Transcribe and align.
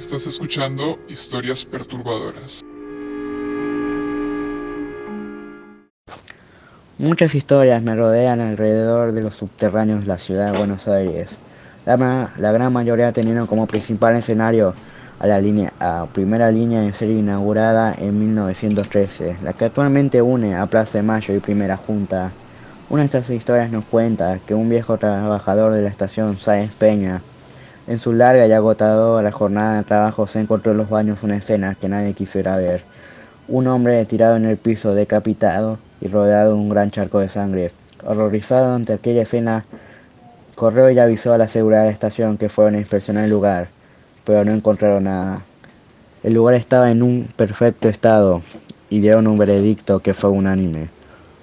Estás 0.00 0.26
escuchando 0.26 0.98
historias 1.10 1.66
perturbadoras. 1.66 2.62
Muchas 6.96 7.34
historias 7.34 7.82
me 7.82 7.94
rodean 7.94 8.40
alrededor 8.40 9.12
de 9.12 9.20
los 9.20 9.34
subterráneos 9.34 10.00
de 10.00 10.06
la 10.06 10.16
ciudad 10.16 10.50
de 10.50 10.58
Buenos 10.58 10.88
Aires. 10.88 11.38
La, 11.84 11.98
gran 12.52 12.72
mayoría 12.72 13.12
teniendo 13.12 13.46
como 13.46 13.66
principal 13.66 14.16
escenario 14.16 14.72
a 15.18 15.26
la 15.26 15.38
línea, 15.38 15.74
a 15.78 16.06
primera 16.10 16.50
línea 16.50 16.82
en 16.82 16.94
ser 16.94 17.10
inaugurada 17.10 17.94
en 17.94 18.18
1913, 18.18 19.36
la 19.42 19.52
que 19.52 19.66
actualmente 19.66 20.22
une 20.22 20.56
a 20.56 20.64
Plaza 20.64 20.96
de 20.96 21.02
Mayo 21.02 21.34
y 21.34 21.40
Primera 21.40 21.76
Junta. 21.76 22.32
Una 22.88 23.02
de 23.02 23.06
estas 23.06 23.28
historias 23.28 23.70
nos 23.70 23.84
cuenta 23.84 24.38
que 24.46 24.54
un 24.54 24.70
viejo 24.70 24.96
trabajador 24.96 25.74
de 25.74 25.82
la 25.82 25.90
estación 25.90 26.38
Sáenz 26.38 26.74
Peña, 26.74 27.20
en 27.90 27.98
su 27.98 28.14
larga 28.14 28.46
y 28.46 28.52
agotadora 28.52 29.30
jornada 29.30 29.76
de 29.76 29.84
trabajo, 29.84 30.26
se 30.26 30.40
encontró 30.40 30.72
en 30.72 30.78
los 30.78 30.88
baños 30.88 31.22
una 31.22 31.36
escena 31.36 31.74
que 31.74 31.90
nadie 31.90 32.14
quisiera 32.14 32.56
ver. 32.56 32.82
Un 33.48 33.66
hombre 33.66 34.02
tirado 34.06 34.36
en 34.36 34.46
el 34.46 34.56
piso, 34.56 34.94
decapitado 34.94 35.78
y 36.00 36.08
rodeado 36.08 36.54
de 36.54 36.60
un 36.60 36.70
gran 36.70 36.90
charco 36.90 37.18
de 37.18 37.28
sangre. 37.28 37.70
Horrorizado 38.02 38.74
ante 38.74 38.94
aquella 38.94 39.22
escena, 39.22 39.66
corrió 40.54 40.88
y 40.90 40.98
avisó 40.98 41.34
a 41.34 41.38
la 41.38 41.48
seguridad 41.48 41.80
de 41.80 41.88
la 41.88 41.92
estación 41.92 42.38
que 42.38 42.48
fueron 42.48 42.76
a 42.76 42.78
inspeccionar 42.78 43.24
el 43.24 43.30
lugar 43.30 43.68
pero 44.24 44.44
no 44.44 44.52
encontraron 44.52 45.04
nada. 45.04 45.42
El 46.22 46.34
lugar 46.34 46.54
estaba 46.54 46.90
en 46.90 47.02
un 47.02 47.28
perfecto 47.36 47.88
estado 47.88 48.42
y 48.88 49.00
dieron 49.00 49.26
un 49.26 49.38
veredicto 49.38 50.00
que 50.00 50.14
fue 50.14 50.30
unánime. 50.30 50.90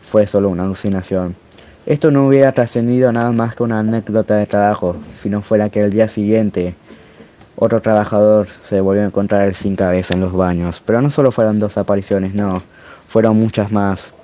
Fue 0.00 0.26
solo 0.26 0.48
una 0.48 0.64
alucinación. 0.64 1.36
Esto 1.84 2.10
no 2.10 2.28
hubiera 2.28 2.52
trascendido 2.52 3.12
nada 3.12 3.32
más 3.32 3.56
que 3.56 3.64
una 3.64 3.80
anécdota 3.80 4.36
de 4.36 4.46
trabajo, 4.46 4.96
si 5.14 5.28
no 5.28 5.42
fuera 5.42 5.68
que 5.68 5.80
el 5.80 5.90
día 5.90 6.06
siguiente 6.06 6.76
otro 7.56 7.80
trabajador 7.80 8.46
se 8.64 8.80
volvió 8.80 9.02
a 9.02 9.06
encontrar 9.06 9.54
sin 9.54 9.76
cabeza 9.76 10.14
en 10.14 10.20
los 10.20 10.32
baños. 10.32 10.82
Pero 10.84 11.00
no 11.00 11.10
solo 11.10 11.30
fueron 11.30 11.58
dos 11.58 11.78
apariciones, 11.78 12.34
no, 12.34 12.62
fueron 13.06 13.36
muchas 13.36 13.70
más 13.70 14.14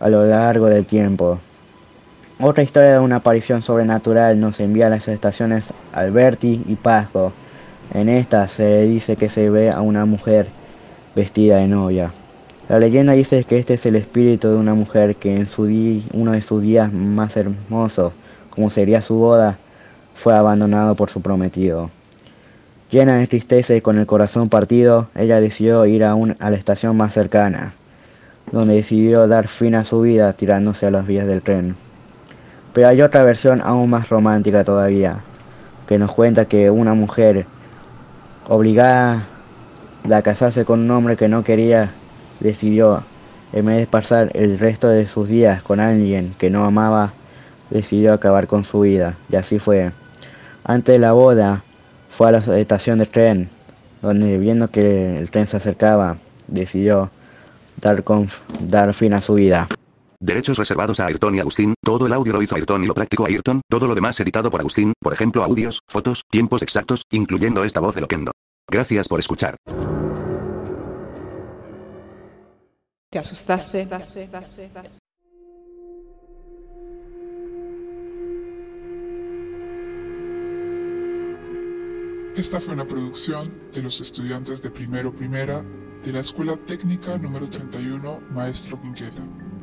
a 0.00 0.08
lo 0.08 0.26
largo 0.26 0.66
del 0.66 0.84
tiempo. 0.84 1.38
Otra 2.40 2.64
historia 2.64 2.94
de 2.94 2.98
una 2.98 3.16
aparición 3.16 3.62
sobrenatural 3.62 4.40
nos 4.40 4.58
envía 4.58 4.88
a 4.88 4.90
las 4.90 5.06
estaciones 5.06 5.72
Alberti 5.92 6.62
y 6.66 6.74
Pasco. 6.74 7.32
En 7.92 8.08
esta 8.08 8.48
se 8.48 8.82
dice 8.82 9.16
que 9.16 9.28
se 9.28 9.50
ve 9.50 9.70
a 9.70 9.80
una 9.80 10.04
mujer 10.04 10.48
vestida 11.14 11.58
de 11.58 11.68
novia. 11.68 12.12
La 12.68 12.78
leyenda 12.78 13.12
dice 13.12 13.44
que 13.44 13.58
este 13.58 13.74
es 13.74 13.84
el 13.84 13.94
espíritu 13.94 14.48
de 14.48 14.56
una 14.56 14.72
mujer 14.74 15.16
que 15.16 15.36
en 15.36 15.46
su 15.46 15.64
uno 16.14 16.32
de 16.32 16.40
sus 16.40 16.62
días 16.62 16.90
más 16.90 17.36
hermosos, 17.36 18.14
como 18.48 18.70
sería 18.70 19.02
su 19.02 19.16
boda, 19.16 19.58
fue 20.14 20.34
abandonado 20.34 20.94
por 20.94 21.10
su 21.10 21.20
prometido. 21.20 21.90
Llena 22.90 23.18
de 23.18 23.26
tristeza 23.26 23.74
y 23.74 23.82
con 23.82 23.98
el 23.98 24.06
corazón 24.06 24.48
partido, 24.48 25.08
ella 25.14 25.42
decidió 25.42 25.84
ir 25.84 26.04
a, 26.04 26.12
a 26.12 26.50
la 26.50 26.56
estación 26.56 26.96
más 26.96 27.12
cercana, 27.12 27.74
donde 28.50 28.76
decidió 28.76 29.28
dar 29.28 29.46
fin 29.46 29.74
a 29.74 29.84
su 29.84 30.00
vida 30.00 30.32
tirándose 30.32 30.86
a 30.86 30.90
las 30.90 31.06
vías 31.06 31.26
del 31.26 31.42
tren. 31.42 31.76
Pero 32.72 32.88
hay 32.88 33.02
otra 33.02 33.24
versión 33.24 33.60
aún 33.60 33.90
más 33.90 34.08
romántica 34.08 34.64
todavía, 34.64 35.22
que 35.86 35.98
nos 35.98 36.12
cuenta 36.12 36.46
que 36.46 36.70
una 36.70 36.94
mujer 36.94 37.44
obligada 38.48 39.22
a 40.10 40.22
casarse 40.22 40.64
con 40.64 40.80
un 40.80 40.90
hombre 40.90 41.16
que 41.16 41.28
no 41.28 41.44
quería, 41.44 41.90
decidió, 42.44 43.02
en 43.52 43.66
vez 43.66 43.78
de 43.78 43.86
pasar 43.86 44.30
el 44.34 44.58
resto 44.58 44.88
de 44.88 45.06
sus 45.06 45.28
días 45.28 45.62
con 45.62 45.80
alguien 45.80 46.34
que 46.38 46.50
no 46.50 46.64
amaba, 46.64 47.14
decidió 47.70 48.12
acabar 48.12 48.46
con 48.46 48.62
su 48.62 48.80
vida. 48.80 49.16
Y 49.30 49.36
así 49.36 49.58
fue. 49.58 49.92
Antes 50.62 50.94
de 50.94 50.98
la 51.00 51.12
boda, 51.12 51.64
fue 52.08 52.28
a 52.28 52.32
la 52.32 52.38
estación 52.58 52.98
de 52.98 53.06
tren, 53.06 53.48
donde 54.02 54.38
viendo 54.38 54.70
que 54.70 55.18
el 55.18 55.30
tren 55.30 55.46
se 55.46 55.56
acercaba, 55.56 56.18
decidió 56.46 57.10
dar, 57.80 58.04
dar 58.60 58.94
fin 58.94 59.14
a 59.14 59.20
su 59.20 59.34
vida. 59.34 59.68
Derechos 60.20 60.56
reservados 60.56 61.00
a 61.00 61.06
Ayrton 61.06 61.34
y 61.34 61.40
Agustín, 61.40 61.74
todo 61.82 62.06
el 62.06 62.12
audio 62.12 62.34
lo 62.34 62.42
hizo 62.42 62.54
Ayrton 62.54 62.84
y 62.84 62.86
lo 62.86 62.94
practicó 62.94 63.26
Ayrton, 63.26 63.60
todo 63.68 63.88
lo 63.88 63.94
demás 63.94 64.18
editado 64.20 64.50
por 64.50 64.60
Agustín, 64.60 64.92
por 65.00 65.12
ejemplo 65.12 65.42
audios, 65.44 65.80
fotos, 65.88 66.22
tiempos 66.30 66.62
exactos, 66.62 67.02
incluyendo 67.10 67.64
esta 67.64 67.80
voz 67.80 67.94
de 67.94 68.02
Loquendo. 68.02 68.32
Gracias 68.70 69.08
por 69.08 69.20
escuchar. 69.20 69.56
¿Te 73.14 73.20
asustaste? 73.20 73.78
Esta 82.34 82.58
fue 82.58 82.74
una 82.74 82.88
producción 82.88 83.70
de 83.72 83.82
los 83.82 84.00
estudiantes 84.00 84.62
de 84.62 84.70
primero 84.72 85.14
primera 85.14 85.64
de 86.04 86.12
la 86.12 86.18
Escuela 86.18 86.56
Técnica 86.66 87.16
número 87.16 87.48
31 87.48 88.20
Maestro 88.32 88.82
Quinquela. 88.82 89.53